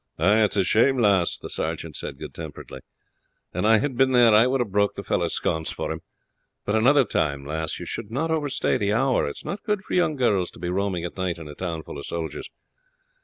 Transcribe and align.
"It 0.17 0.49
is 0.53 0.57
a 0.57 0.63
shame, 0.63 0.97
lass," 0.97 1.37
the 1.37 1.47
sergeant 1.47 1.95
said 1.95 2.17
good 2.17 2.33
temperedly; 2.33 2.79
"an 3.53 3.65
I 3.65 3.77
had 3.77 3.95
been 3.95 4.13
there 4.13 4.33
I 4.33 4.47
would 4.47 4.59
have 4.59 4.71
broke 4.71 4.95
the 4.95 5.03
fellow's 5.03 5.35
sconce 5.35 5.69
for 5.69 5.91
him; 5.91 6.01
but 6.65 6.73
another 6.73 7.05
time, 7.05 7.45
lass, 7.45 7.79
you 7.79 7.85
should 7.85 8.09
not 8.09 8.31
overstay 8.31 8.77
the 8.79 8.93
hour; 8.93 9.27
it 9.27 9.37
is 9.37 9.45
not 9.45 9.61
good 9.61 9.83
for 9.85 9.93
young 9.93 10.15
girls 10.15 10.49
to 10.53 10.59
be 10.59 10.69
roaming 10.69 11.05
at 11.05 11.17
night 11.17 11.37
in 11.37 11.47
a 11.47 11.53
town 11.53 11.83
full 11.83 11.99
of 11.99 12.05
soldiers. 12.07 12.49